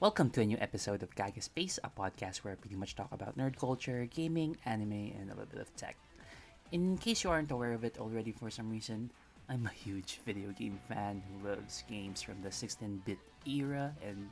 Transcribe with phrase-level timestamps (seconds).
[0.00, 3.12] Welcome to a new episode of Kaga Space, a podcast where I pretty much talk
[3.12, 5.94] about nerd culture, gaming, anime, and a little bit of tech.
[6.72, 9.10] In case you aren't aware of it already for some reason,
[9.50, 14.30] I'm a huge video game fan who loves games from the 16-bit era and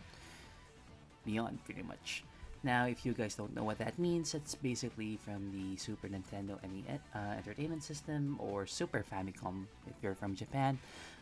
[1.27, 2.25] beyond pretty much.
[2.63, 6.57] Now, if you guys don't know what that means, it's basically from the Super Nintendo
[6.63, 10.79] NES, uh, Entertainment System or Super Famicom if you're from Japan,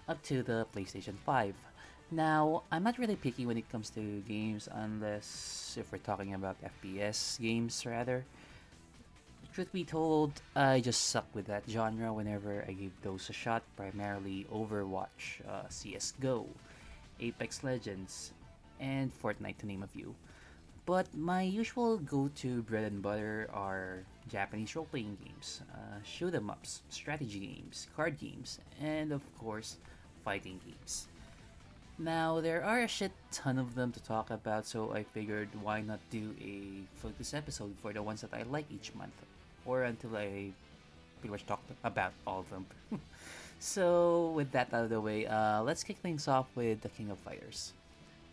[0.09, 1.53] up to the PlayStation 5.
[2.11, 6.57] Now, I'm not really picky when it comes to games unless if we're talking about
[6.63, 8.25] FPS games rather.
[9.53, 13.63] Truth be told, I just suck with that genre whenever I give those a shot,
[13.77, 16.47] primarily Overwatch, uh, CSGO,
[17.19, 18.33] Apex Legends,
[18.79, 20.15] and Fortnite to name a few.
[20.85, 26.83] But my usual go-to bread and butter are Japanese role-playing games, uh, shoot 'em ups,
[26.89, 29.79] strategy games, card games, and of course,
[30.23, 31.09] fighting games.
[31.99, 35.81] Now, there are a shit ton of them to talk about, so I figured why
[35.81, 39.17] not do a focus episode for the ones that I like each month,
[39.65, 40.53] or until I
[41.21, 42.67] pretty much talked about all of them.
[43.61, 47.11] so, with that out of the way, uh, let's kick things off with the King
[47.11, 47.73] of Fighters.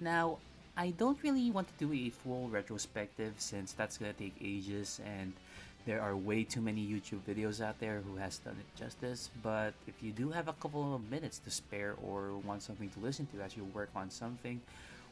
[0.01, 0.39] Now,
[0.75, 5.31] I don't really want to do a full retrospective since that's gonna take ages and
[5.85, 9.29] there are way too many YouTube videos out there who has done it justice.
[9.41, 12.99] But if you do have a couple of minutes to spare or want something to
[12.99, 14.61] listen to as you work on something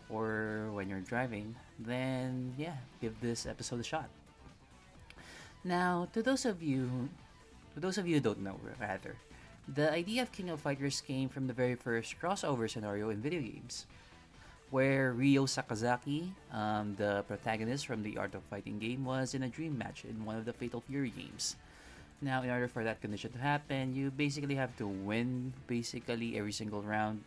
[0.09, 4.09] or when you're driving, then yeah, give this episode a shot.
[5.63, 7.09] Now, to those of you
[7.75, 9.15] to those of you who don't know rather,
[9.67, 13.41] the idea of King of Fighters came from the very first crossover scenario in video
[13.41, 13.85] games
[14.71, 19.49] where Ryo Sakazaki, um, the protagonist from the Art of Fighting game, was in a
[19.51, 21.55] dream match in one of the Fatal Fury games.
[22.21, 26.53] Now, in order for that condition to happen, you basically have to win basically every
[26.53, 27.21] single round.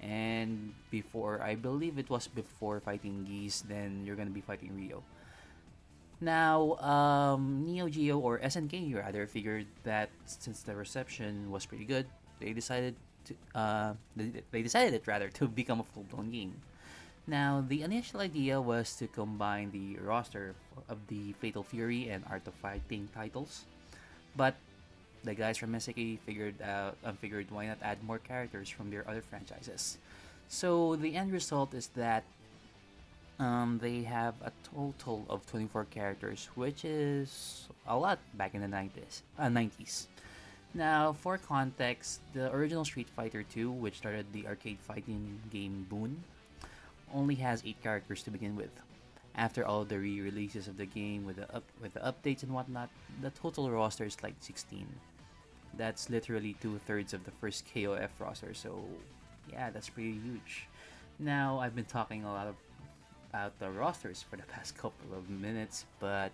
[0.00, 5.02] And before, I believe it was before fighting Geese, then you're gonna be fighting Ryo.
[6.20, 12.06] Now, um, Neo Geo or SNK rather figured that since the reception was pretty good,
[12.40, 12.96] they decided
[13.28, 16.54] to, uh, they, decided it rather to become a full-blown game.
[17.26, 20.54] Now, the initial idea was to combine the roster
[20.88, 23.64] of the Fatal Fury and Art of Fighting titles,
[24.34, 24.56] but
[25.24, 29.04] the guys from SNK figured out uh, figured why not add more characters from their
[29.08, 29.98] other franchises.
[30.48, 32.24] So the end result is that
[33.38, 38.66] um, they have a total of 24 characters, which is a lot back in the
[38.66, 39.22] 90s.
[39.38, 40.06] Uh, 90s.
[40.78, 46.22] Now, for context, the original Street Fighter 2, which started the arcade fighting game Boon,
[47.12, 48.70] only has 8 characters to begin with.
[49.34, 52.90] After all the re-releases of the game with the up with the updates and whatnot,
[53.22, 54.86] the total roster is like 16.
[55.76, 58.78] That's literally two thirds of the first KOF roster, so
[59.50, 60.68] yeah, that's pretty huge.
[61.18, 62.54] Now I've been talking a lot of,
[63.30, 66.30] about the rosters for the past couple of minutes, but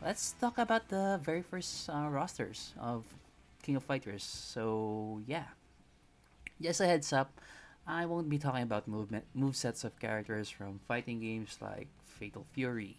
[0.00, 3.02] let's talk about the very first uh, rosters of
[3.70, 4.24] King of Fighters.
[4.24, 5.46] So yeah,
[6.60, 7.30] just a heads up,
[7.86, 12.44] I won't be talking about movement move sets of characters from fighting games like Fatal
[12.50, 12.96] Fury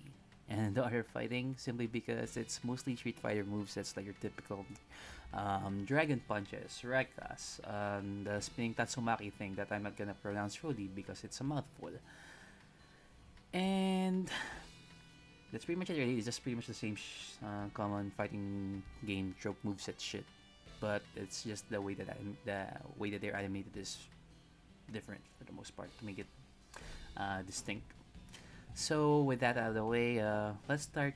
[0.48, 4.66] and other fighting simply because it's mostly Street Fighter move sets like your typical
[5.34, 10.88] um, Dragon Punches, Rekkas, um, the spinning Tatsumaki thing that I'm not gonna pronounce fully
[10.88, 11.92] because it's a mouthful.
[13.52, 14.30] And
[15.52, 16.16] that's pretty much it really.
[16.16, 20.24] It's just pretty much the same sh- uh, common fighting game trope moveset shit
[20.82, 22.66] but it's just the way that I, the
[22.98, 24.02] way that they're animated is
[24.92, 26.28] different for the most part to make it
[27.16, 27.86] uh, distinct.
[28.74, 31.14] So with that out of the way, uh, let's start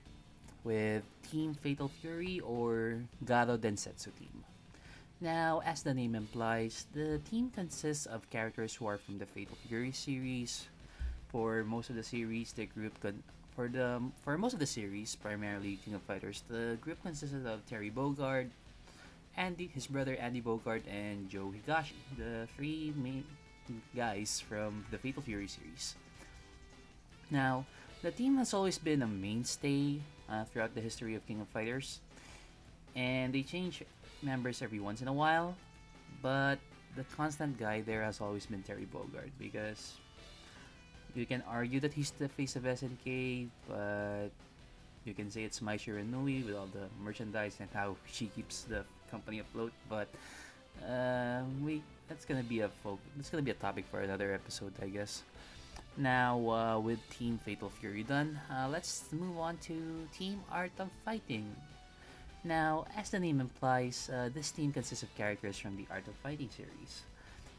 [0.64, 4.46] with Team Fatal Fury or Garo Densetsu Team.
[5.20, 9.58] Now, as the name implies, the team consists of characters who are from the Fatal
[9.68, 10.68] Fury series.
[11.30, 13.24] For most of the series, the group con-
[13.56, 17.66] for the for most of the series, primarily King of Fighters, the group consisted of
[17.68, 18.52] Terry Bogard,
[19.38, 23.24] Andy, his brother Andy Bogard, and Joe Higashi, the three main
[23.96, 25.96] guys from the Fatal Fury series.
[27.30, 27.66] Now,
[28.02, 30.00] the team has always been a mainstay
[30.30, 32.00] uh, throughout the history of King of Fighters,
[32.96, 33.84] and they change
[34.22, 35.56] members every once in a while,
[36.22, 36.60] but
[36.96, 39.96] the constant guy there has always been Terry Bogard because
[41.14, 44.32] you can argue that he's the face of SNK, but
[45.06, 48.84] you can say it's Mai Shiranui with all the merchandise and how she keeps the
[49.10, 49.72] company afloat.
[49.88, 50.10] But
[50.82, 53.00] uh, we that's gonna be a folk.
[53.16, 55.24] That's gonna be a topic for another episode, I guess.
[55.98, 60.90] Now, uh, with Team Fatal Fury done, uh, let's move on to Team Art of
[61.06, 61.56] Fighting.
[62.44, 66.16] Now, as the name implies, uh, this team consists of characters from the Art of
[66.16, 67.08] Fighting series.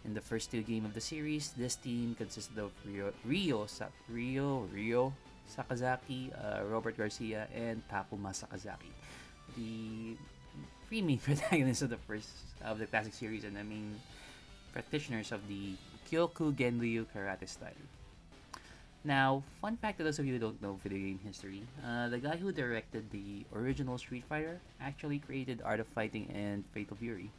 [0.04, 3.90] In the first two games of the series, this team consisted of Rio, Ryo, Sa-
[4.08, 5.12] Ryo, Ryo
[5.46, 8.90] Sakazaki, uh, Robert Garcia, and Takuma Sakazaki.
[9.56, 10.16] The
[10.88, 12.28] three main protagonists of the first
[12.64, 14.00] of the classic series and the main
[14.72, 15.74] practitioners of the
[16.10, 17.72] Kyoku Genryu karate style.
[19.06, 22.18] Now, fun fact to those of you who don't know video game history, uh, the
[22.18, 27.30] guy who directed the original Street Fighter actually created Art of Fighting and Fatal Fury.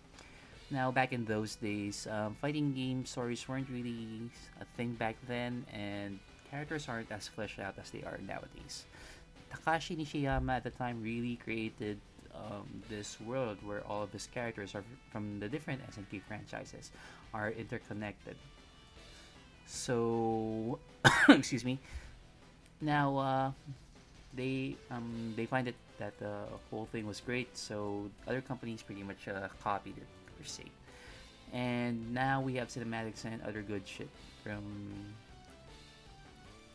[0.71, 5.65] Now, back in those days, um, fighting game stories weren't really a thing back then,
[5.71, 8.85] and characters aren't as fleshed out as they are nowadays.
[9.51, 11.99] Takashi Nishiyama at the time really created
[12.35, 16.91] um, this world where all of his characters are from the different SNK franchises
[17.33, 18.35] are interconnected.
[19.65, 20.79] So,
[21.29, 21.79] excuse me.
[22.79, 23.51] Now, uh,
[24.33, 29.03] they um, they find it that the whole thing was great, so other companies pretty
[29.03, 30.07] much uh, copied it
[30.37, 30.63] per se.
[31.53, 34.09] And now we have cinematics and other good shit
[34.43, 34.61] from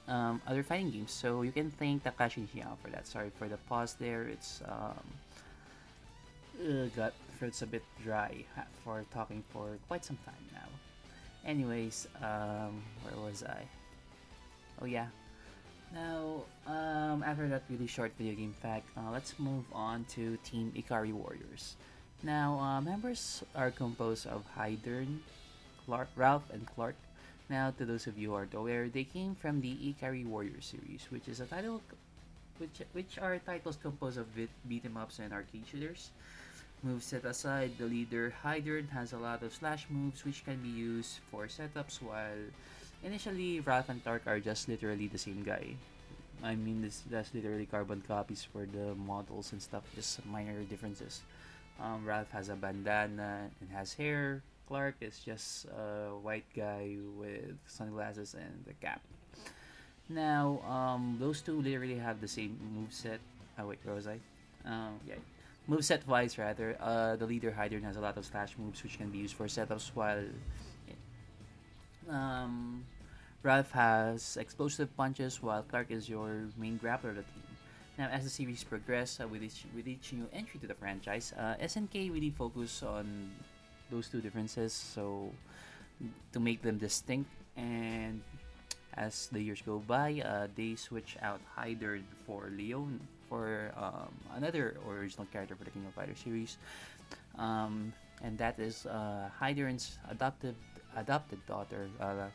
[0.09, 1.13] um, other fighting games.
[1.13, 3.07] So you can thank Takashi Nishiyama for that.
[3.07, 4.25] Sorry for the pause there.
[4.25, 5.05] It's um,
[6.61, 8.45] uh, got throat's a bit dry
[8.85, 10.69] for talking for quite some time now.
[11.45, 13.63] Anyways, um, where was I?
[14.81, 15.07] Oh yeah.
[15.93, 20.73] Now, um, after that really short video game fact, uh, let's move on to Team
[20.75, 21.77] Ikari Warriors.
[22.23, 25.19] Now, uh, members are composed of Heidern,
[25.85, 26.95] Clark, Ralph, and Clark.
[27.53, 31.05] Now, to those of you who aren't aware, they came from the Ikari Warriors series,
[31.13, 31.85] which is a title,
[32.57, 36.17] which which are titles composed of beat, beat 'em ups and arcade shooters.
[36.81, 40.73] Moves set aside, the leader Heidern has a lot of slash moves which can be
[40.73, 42.41] used for setups, while
[43.05, 45.77] initially Ralph and Tark are just literally the same guy.
[46.41, 51.21] I mean, this that's literally carbon copies for the models and stuff, just minor differences.
[51.77, 54.41] Um, Ralph has a bandana and has hair.
[54.69, 59.01] Clark is just a white guy with sunglasses and a cap.
[60.09, 63.21] Now, um, those two literally have the same move set.
[63.59, 64.19] Oh wait, where was I?
[64.65, 65.17] Um, yeah,
[65.67, 66.77] move set wise rather.
[66.81, 69.47] Uh, the leader Heidern has a lot of slash moves which can be used for
[69.47, 70.25] setups, while
[72.09, 72.85] um,
[73.43, 77.43] Ralph has explosive punches, while Clark is your main grappler of the team.
[77.99, 81.33] Now, as the series progresses uh, with each with each new entry to the franchise,
[81.37, 83.31] uh, SNK really focus on
[83.93, 85.29] those two differences, so
[86.33, 87.29] to make them distinct.
[87.57, 88.25] And
[88.97, 92.97] as the years go by, uh, they switch out Hyder for Leon
[93.29, 96.57] for um, another original character for the King of Fighters series,
[97.39, 97.93] um,
[98.25, 100.57] and that is uh, Heidern's adopted
[100.97, 101.89] adopted daughter.
[102.01, 102.29] Uh,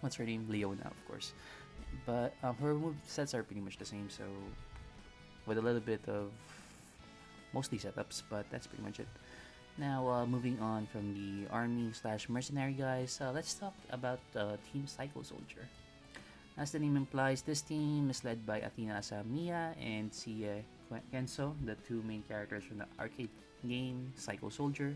[0.00, 0.46] what's her name?
[0.48, 1.34] Leona, of course
[2.06, 4.08] but um, her move sets are pretty much the same.
[4.10, 4.24] So
[5.46, 6.30] with a little bit of
[7.52, 9.08] mostly setups, but that's pretty much it.
[9.78, 14.56] Now, uh, moving on from the army slash mercenary guys, uh, let's talk about uh,
[14.72, 15.66] Team Psycho Soldier.
[16.58, 20.46] As the name implies, this team is led by Athena Asamiya and Sie
[21.12, 23.30] Kensou, the two main characters from the arcade
[23.66, 24.94] game Psycho Soldier.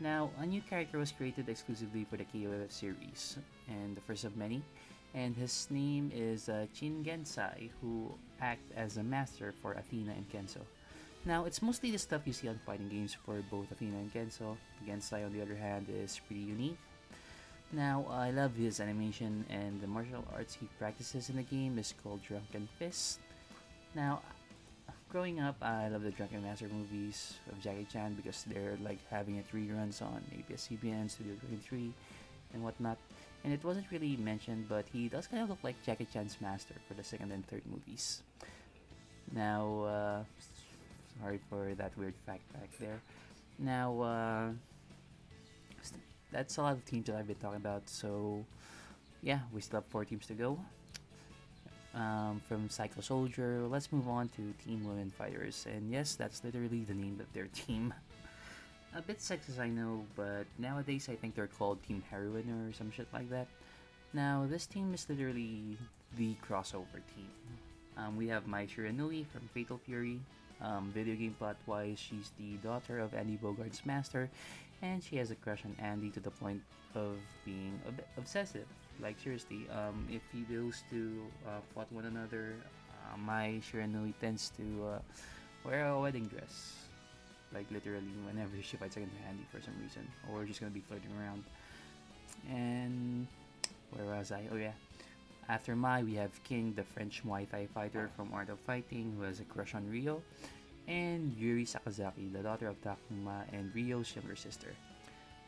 [0.00, 3.38] Now, a new character was created exclusively for the KOF series,
[3.68, 4.62] and the first of many
[5.14, 10.28] and his name is uh, Chin Gensai, who act as a master for Athena and
[10.30, 10.64] Kensou.
[11.24, 14.56] Now, it's mostly the stuff you see on fighting games for both Athena and Kensou.
[14.86, 16.78] Gensai, on the other hand, is pretty unique.
[17.72, 21.94] Now, I love his animation, and the martial arts he practices in the game is
[22.02, 23.20] called Drunken Fist.
[23.94, 24.20] Now,
[25.08, 29.36] growing up, I love the Drunken Master movies of Jackie Chan because they're like having
[29.36, 31.94] it reruns on ABS-CBN, Studio 23,
[32.52, 32.98] and whatnot
[33.44, 36.74] and it wasn't really mentioned, but he does kind of look like Jackie Chan's master
[36.86, 38.22] for the second and third movies.
[39.32, 40.24] Now, uh,
[41.20, 43.00] sorry for that weird fact back there.
[43.58, 44.50] Now, uh,
[46.32, 47.88] that's a lot of teams that I've been talking about.
[47.88, 48.44] So,
[49.22, 50.58] yeah, we still have four teams to go.
[51.94, 55.66] Um, from Psycho Soldier, let's move on to Team Women Fighters.
[55.70, 57.92] And yes, that's literally the name of their team.
[58.96, 62.90] a bit sexist, I know, but nowadays I think they're called Team Heroine or some
[62.90, 63.46] shit like that.
[64.14, 65.76] Now, this team is literally
[66.16, 67.30] the crossover team.
[67.96, 70.20] Um, we have Mai Shiranui from Fatal Fury.
[70.62, 74.30] Um, video game plot wise, she's the daughter of Andy Bogard's master,
[74.80, 76.62] and she has a crush on Andy to the point
[76.94, 78.66] of being a bit obsessive.
[79.00, 82.54] Like, seriously, um, if he those two uh, fought one another,
[83.12, 84.98] uh, Mai Shiranui tends to uh,
[85.64, 86.82] wear a wedding dress
[87.54, 91.10] like literally whenever she fights against Andy for some reason, or just gonna be flirting
[91.18, 91.44] around.
[92.50, 93.26] And
[93.90, 94.44] where was I?
[94.50, 94.72] Oh yeah.
[95.48, 99.24] After Mai, we have King, the French Muay Thai fighter from Art of Fighting, who
[99.24, 100.22] has a crush on Ryo,
[100.86, 104.68] and Yuri Sakazaki, the daughter of Takuma and Ryo's younger sister.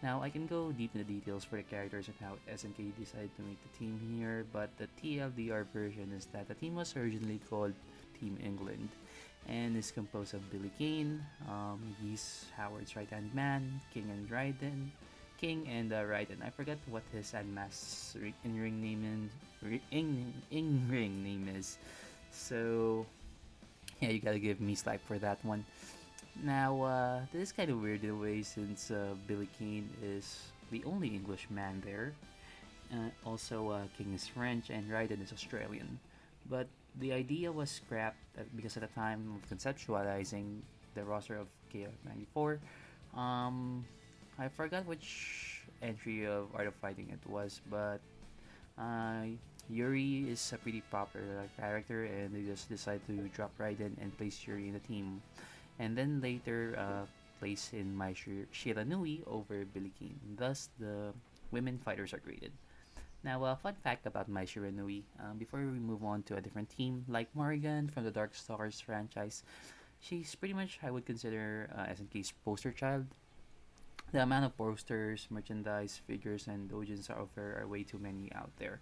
[0.02, 3.34] Now, I can go deep in the details for the characters and how SNK decided
[3.36, 7.40] to make the team here, but the TLDR version is that the team was originally
[7.48, 7.72] called
[8.20, 8.88] Team England
[9.48, 14.90] and is composed of Billy Kane, um, he's Howard's right hand man, King and Raiden,
[15.40, 16.44] King and uh, Raiden.
[16.44, 18.14] I forget what his Admas
[18.44, 19.30] in ring name
[19.62, 19.80] is.
[19.90, 21.78] In, in ring name is.
[22.30, 23.06] So
[24.00, 25.64] yeah, you gotta give me slack for that one.
[26.42, 30.50] Now, uh, this is kind of weird in a way since uh, Billy Kane is
[30.70, 32.12] the only English man there.
[32.92, 35.98] Uh, also, uh, King is French and Raiden is Australian.
[36.50, 36.66] But
[37.00, 38.18] the idea was scrapped
[38.56, 40.60] because at the time of conceptualizing
[40.94, 42.58] the roster of KF94,
[43.16, 43.84] um,
[44.38, 48.00] I forgot which entry of Art of Fighting it was, but
[48.78, 49.30] uh,
[49.70, 54.42] Yuri is a pretty popular character, and they just decided to drop Raiden and place
[54.46, 55.22] Yuri in the team,
[55.78, 57.06] and then later uh,
[57.38, 60.18] place in Mai Shiranui over Billy Kane.
[60.36, 61.14] Thus, the
[61.52, 62.52] women fighters are graded.
[63.22, 66.68] Now, a fun fact about Mai Shiranui, um, before we move on to a different
[66.68, 69.44] team, like Morrigan from the Darkstalkers franchise,
[70.00, 73.06] she's pretty much, I would consider, uh, SNK's poster child.
[74.14, 78.52] The amount of posters, merchandise, figures, and dojins are over are way too many out
[78.58, 78.78] there.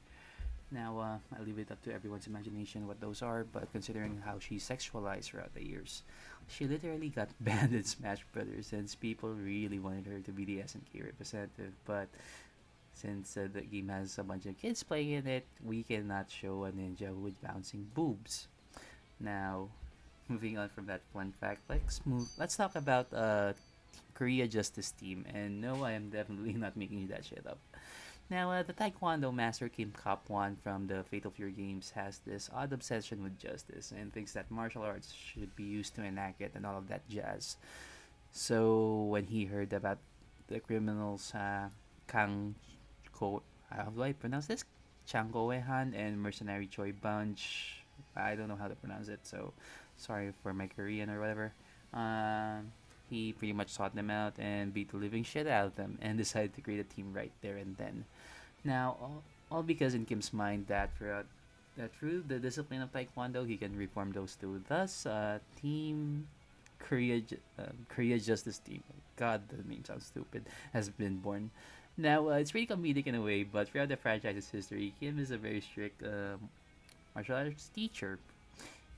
[0.70, 4.38] Now, uh, I leave it up to everyone's imagination what those are, but considering how
[4.40, 6.02] she sexualized throughout the years,
[6.48, 10.58] she literally got banned in Smash Brothers since people really wanted her to be the
[10.58, 11.72] SNK representative.
[11.86, 12.08] But
[12.92, 16.66] since uh, the game has a bunch of kids playing in it, we cannot show
[16.66, 18.48] a ninja with bouncing boobs.
[19.18, 19.68] Now,
[20.28, 22.28] moving on from that fun fact, let's move.
[22.36, 23.54] Let's talk about uh,
[24.22, 25.26] Korea Justice Team.
[25.34, 27.58] And no, I am definitely not making that shit up.
[28.30, 32.72] Now, uh, the Taekwondo master Kim Kaphwan from the Fatal Fury games has this odd
[32.72, 36.64] obsession with justice and thinks that martial arts should be used to enact it and
[36.64, 37.56] all of that jazz.
[38.30, 39.98] So, when he heard about
[40.46, 41.66] the criminals uh,
[42.06, 42.54] Kang
[43.12, 43.42] Ko,
[43.74, 44.64] how do I pronounce this?
[45.04, 47.82] Chang Koehan and mercenary Choi Bunch.
[48.14, 49.52] I don't know how to pronounce it, so
[49.96, 51.52] sorry for my Korean or whatever.
[51.92, 52.62] Uh,
[53.12, 56.16] he pretty much sought them out and beat the living shit out of them and
[56.16, 58.04] decided to create a team right there and then.
[58.64, 61.26] Now, all, all because in Kim's mind that throughout
[61.76, 64.62] that through the discipline of Taekwondo, he can reform those two.
[64.68, 66.26] Thus, uh, Team
[66.78, 67.22] Korea,
[67.58, 68.82] uh, Korea Justice Team.
[69.16, 70.44] God, the name sounds stupid.
[70.72, 71.50] Has been born.
[71.96, 75.30] Now, uh, it's pretty comedic in a way, but throughout the franchise's history, Kim is
[75.30, 76.36] a very strict uh,
[77.14, 78.18] martial arts teacher.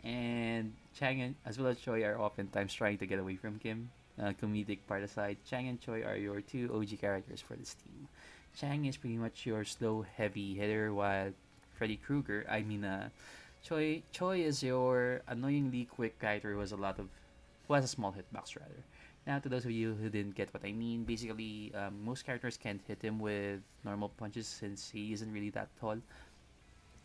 [0.05, 3.91] And Chang and, as well as Choi are oftentimes trying to get away from Kim.
[4.21, 8.07] Uh, comedic part aside, Chang and Choi are your two OG characters for this team.
[8.57, 11.33] Chang is pretty much your slow, heavy hitter, while
[11.75, 13.09] Freddy Krueger, I mean, uh,
[13.65, 17.09] Choi Choi is your annoyingly quick character who has a lot of,
[17.67, 18.85] who has a small hitbox rather.
[19.27, 22.59] Now, to those of you who didn't get what I mean, basically, um, most characters
[22.59, 25.97] can't hit him with normal punches since he isn't really that tall.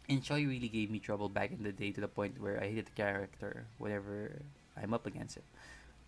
[0.10, 2.68] And Choi really gave me trouble back in the day to the point where I
[2.68, 4.42] hated the character whenever
[4.76, 5.44] I'm up against it.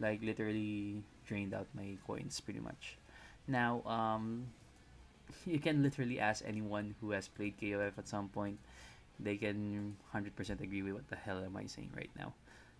[0.01, 2.97] Like, literally drained out my coins pretty much.
[3.47, 4.47] Now, um,
[5.45, 8.57] you can literally ask anyone who has played KOF at some point.
[9.19, 12.33] They can 100% agree with what the hell am I saying right now.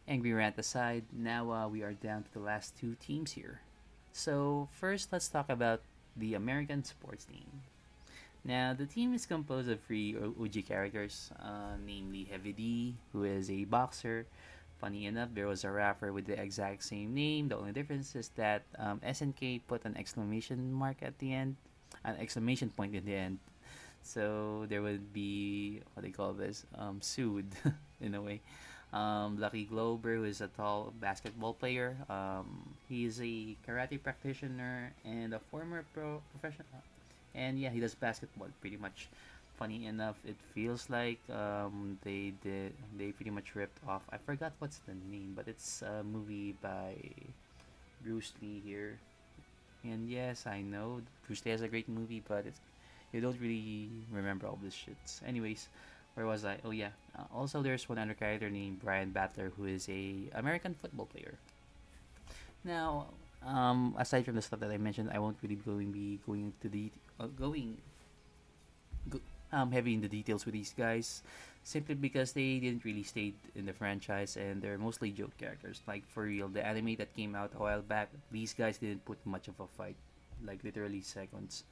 [0.08, 3.62] Angry rant aside, now uh, we are down to the last two teams here.
[4.12, 5.82] So, first, let's talk about
[6.18, 7.62] the American sports team.
[8.44, 13.52] Now, the team is composed of three OG characters, uh, namely Heavy D, who is
[13.52, 14.26] a boxer.
[14.82, 17.48] Funny enough, there was a rapper with the exact same name.
[17.50, 21.56] The only difference is that um, SNK put an exclamation mark at the end
[22.04, 23.40] an exclamation point in the end.
[24.04, 27.46] So there would be what do they call this um, sued
[28.02, 28.42] in a way.
[28.94, 31.96] Um, Lucky Glauber, who is a tall basketball player.
[32.10, 36.84] Um, he is a karate practitioner and a former pro professional.
[37.34, 39.08] And yeah, he does basketball pretty much.
[39.62, 44.02] Funny enough, it feels like um, they did they pretty much ripped off.
[44.10, 46.98] I forgot what's the name, but it's a movie by
[48.02, 48.98] Bruce Lee here.
[49.84, 52.58] And yes, I know Bruce Lee has a great movie, but it's
[53.14, 54.98] you don't really remember all this shit.
[55.22, 55.70] Anyways,
[56.16, 56.58] where was I?
[56.66, 56.98] Oh yeah.
[57.14, 61.38] Uh, also, there's one other character named Brian Battler who is a American football player.
[62.66, 63.14] Now,
[63.46, 66.68] um, aside from the stuff that I mentioned, I won't really going be going to
[66.68, 66.90] the
[67.20, 67.78] uh, going
[69.08, 71.24] go, um heavy in the details with these guys
[71.64, 75.82] simply because they didn't really stay in the franchise and they're mostly joke characters.
[75.88, 79.24] Like for real, the anime that came out a while back, these guys didn't put
[79.26, 79.96] much of a fight,
[80.44, 81.64] like literally seconds.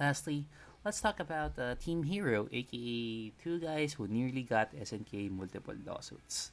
[0.00, 0.46] Lastly,
[0.84, 6.52] let's talk about uh, Team Hero, aka two guys who nearly got SNK multiple lawsuits.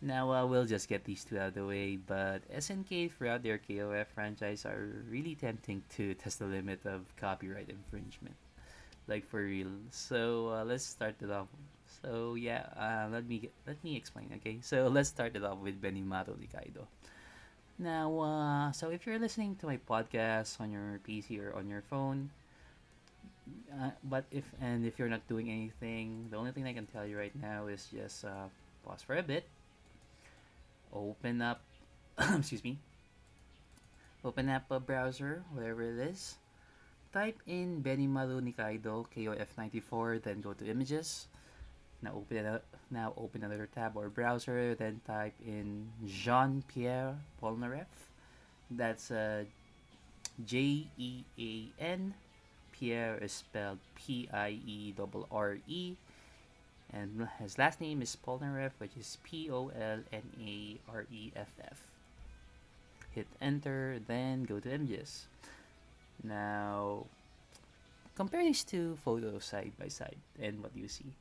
[0.00, 3.58] Now uh, we'll just get these two out of the way, but SNK throughout their
[3.58, 8.34] KOF franchise are really tempting to test the limit of copyright infringement,
[9.08, 9.70] like for real.
[9.90, 11.48] So uh, let's start it off.
[12.02, 14.30] So yeah, uh, let me let me explain.
[14.40, 16.86] Okay, so let's start it off with Benimaru Nikaido.
[17.78, 21.82] Now, uh, so if you're listening to my podcast on your PC or on your
[21.88, 22.30] phone,
[23.72, 27.06] uh, but if and if you're not doing anything, the only thing I can tell
[27.06, 28.46] you right now is just uh,
[28.84, 29.46] pause for a bit
[30.92, 31.60] open up
[32.36, 32.78] excuse me
[34.24, 36.36] open up a browser whatever it is
[37.12, 41.26] type in Benimaru Nikaido KOF94 then go to images.
[42.02, 47.92] Now open it now open another tab or browser then type in Jean-Pierre Polnareff.
[48.70, 49.44] That's uh,
[50.44, 52.14] J E A N.
[52.72, 54.94] Pierre is spelled P I E
[55.30, 55.94] R E.
[56.92, 61.32] And his last name is Polnareff, which is P O L N A R E
[61.36, 61.78] F F.
[63.12, 65.26] Hit enter, then go to images.
[66.22, 67.06] Now,
[68.14, 71.14] compare these two photos side by side, and what do you see?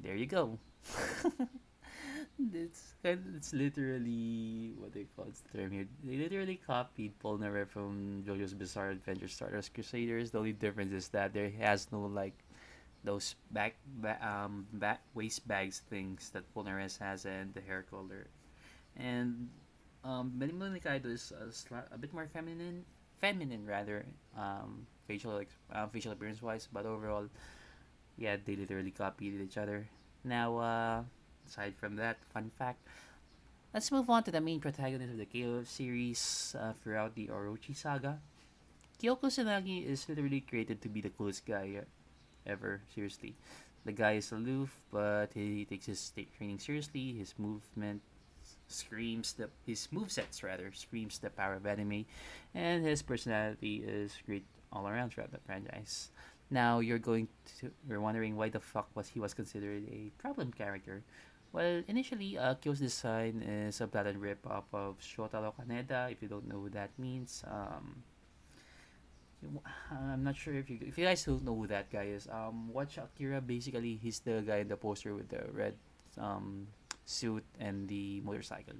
[0.00, 0.58] There you go.
[2.54, 5.86] it's kind of, it's literally what they call it's the term here.
[6.04, 10.30] They literally copied Polnareff from JoJo's Bizarre Adventure Stardust Crusaders.
[10.30, 12.38] The only difference is that there has no like
[13.04, 18.26] those back, back um back waist bags things that Polnareff has and the hair color,
[18.96, 19.48] and
[20.08, 22.84] um Benimaru Nikaido is a, sli- a bit more feminine,
[23.20, 25.36] feminine rather, um facial
[25.72, 27.28] uh, facial appearance wise, but overall,
[28.16, 29.86] yeah, they literally copied each other.
[30.24, 31.02] Now, uh,
[31.46, 32.80] aside from that, fun fact.
[33.74, 37.76] Let's move on to the main protagonist of the KOF series uh, throughout the Orochi
[37.76, 38.18] saga.
[39.00, 41.84] Kyoko Kusanagi is literally created to be the coolest guy
[42.46, 42.80] ever.
[42.94, 43.36] Seriously,
[43.84, 47.12] the guy is aloof, but he takes his training seriously.
[47.12, 48.02] His movement
[48.68, 52.04] screams the his movesets rather screams the power of anime,
[52.54, 56.10] and his personality is great all around throughout the franchise.
[56.50, 57.28] Now you're going
[57.60, 61.02] to you're wondering why the fuck was he was considered a problem character.
[61.52, 66.60] Well, initially, uh, design is a blatant rip-off of Shotaro Kaneda, if you don't know
[66.60, 67.42] what that means.
[67.48, 68.04] Um,
[69.90, 72.28] I'm not sure if you if you guys don't know who that guy is.
[72.28, 73.40] Um, watch Akira.
[73.40, 75.74] Basically, he's the guy in the poster with the red
[76.18, 76.66] um
[77.08, 78.76] suit and the motorcycle.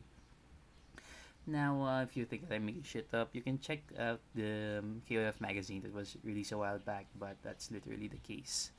[1.49, 4.85] Now, uh, if you think that I'm making shit up, you can check out the
[4.85, 8.71] um, KOF magazine that was released a while back, but that's literally the case.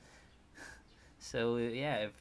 [1.20, 2.14] so yeah, if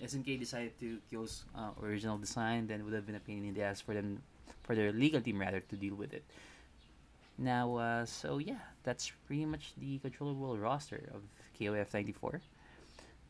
[0.00, 3.54] SNK decided to Kyo's uh, original design, then it would have been a pain in
[3.54, 4.22] the ass for them,
[4.62, 6.22] for their legal team rather, to deal with it.
[7.36, 11.22] Now, uh, so yeah, that's pretty much the Controller World roster of
[11.58, 12.40] KOF 94.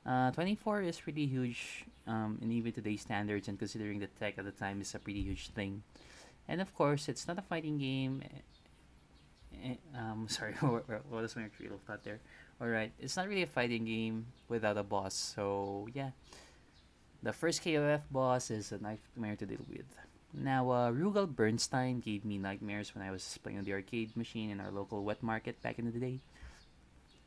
[0.07, 4.45] Uh, 24 is pretty huge um, in even today's standards, and considering the tech at
[4.45, 5.83] the time is a pretty huge thing.
[6.47, 8.23] And of course, it's not a fighting game.
[8.23, 12.21] Eh, eh, um, sorry, what was my trail thought there?
[12.63, 16.11] Alright, it's not really a fighting game without a boss, so yeah.
[17.23, 19.91] The first KOF boss is a nightmare to deal with.
[20.33, 24.51] Now, uh, Rugal Bernstein gave me nightmares when I was playing on the arcade machine
[24.51, 26.21] in our local wet market back in the day.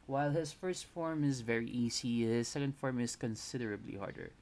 [0.09, 4.33] While his first form is very easy, his second form is considerably harder.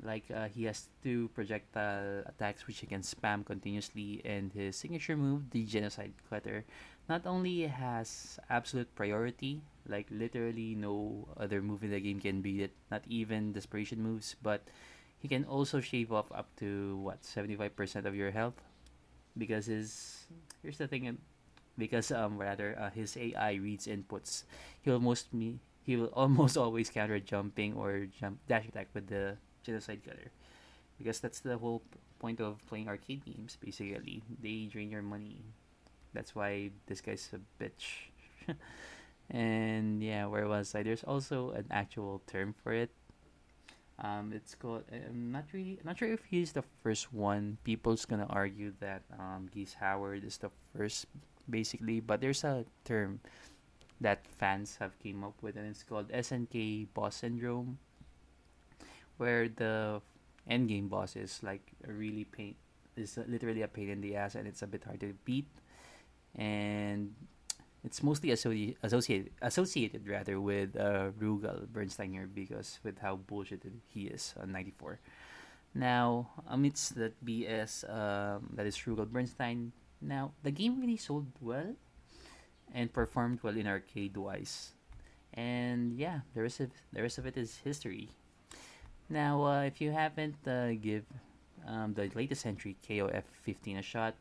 [0.00, 5.16] Like, uh, he has two projectile attacks which he can spam continuously, and his signature
[5.16, 6.64] move, the Genocide Cutter,
[7.12, 12.64] not only has absolute priority, like literally no other move in the game can beat
[12.64, 14.64] it, not even desperation moves, but
[15.20, 17.68] he can also shave off up to what 75%
[18.06, 18.64] of your health
[19.36, 20.24] because his
[20.62, 21.04] here's the thing
[21.78, 24.44] because um rather uh, his AI reads inputs
[24.82, 29.36] he'll most me he will almost always counter jumping or jump dash attack with the
[29.62, 30.30] genocide cutter
[30.98, 31.82] because that's the whole
[32.18, 35.44] point of playing arcade games basically they drain your money
[36.14, 38.08] that's why this guy's a bitch
[39.30, 42.90] and yeah where was i there's also an actual term for it
[43.98, 44.84] um, it's called.
[44.92, 45.78] I'm not really.
[45.84, 47.56] Not sure if he's the first one.
[47.64, 51.06] People's gonna argue that um, Geese Howard is the first,
[51.48, 52.00] basically.
[52.00, 53.20] But there's a term
[54.00, 57.78] that fans have came up with, and it's called SNK Boss Syndrome,
[59.16, 60.00] where the
[60.48, 62.54] end game boss is like a really pain.
[62.96, 65.44] Is literally a pain in the ass, and it's a bit hard to beat.
[66.34, 67.12] And
[67.86, 74.10] it's mostly associ- associated associated rather with uh, Rugal Bernstein because with how bullshitted he
[74.10, 74.98] is on 94.
[75.76, 81.74] Now, amidst that BS um, that is Rugal Bernstein, now the game really sold well
[82.72, 84.72] and performed well in arcade wise.
[85.34, 88.10] And yeah, the rest of the rest of it is history.
[89.08, 91.04] Now, uh, if you haven't uh, give
[91.66, 94.14] um, the latest entry KOF 15 a shot,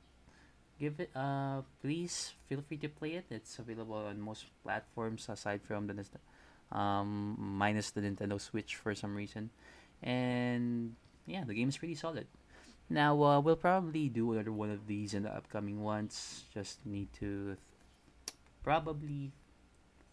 [0.79, 1.09] give it.
[1.15, 3.25] Uh, please feel free to play it.
[3.29, 5.95] It's available on most platforms aside from the
[6.75, 9.49] um, minus the Nintendo Switch for some reason,
[10.03, 12.27] and yeah, the game is pretty solid.
[12.89, 16.43] Now uh, we'll probably do another one of these in the upcoming ones.
[16.54, 19.32] Just need to th- probably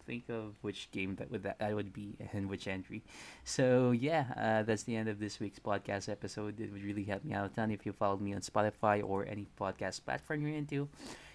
[0.06, 3.02] think of which game that would that, that would be and which entry.
[3.44, 6.60] So yeah, uh, that's the end of this week's podcast episode.
[6.60, 9.26] It would really help me out a ton if you followed me on Spotify or
[9.26, 10.88] any podcast platform you're into.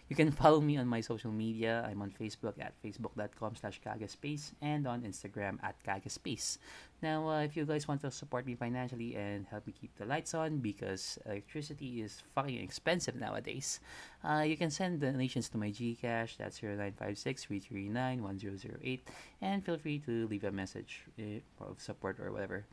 [0.09, 1.85] You can follow me on my social media.
[1.89, 6.57] I'm on Facebook at facebook.com slash kagaspace and on Instagram at kagaspace.
[7.01, 10.05] Now, uh, if you guys want to support me financially and help me keep the
[10.05, 13.79] lights on because electricity is fucking expensive nowadays,
[14.23, 16.37] uh, you can send donations to my Gcash.
[16.37, 19.07] That's 0956 339 1008.
[19.41, 22.65] And feel free to leave a message uh, of support or whatever.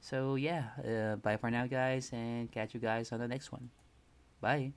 [0.00, 3.70] So, yeah, uh, bye for now, guys, and catch you guys on the next one.
[4.40, 4.72] Bye.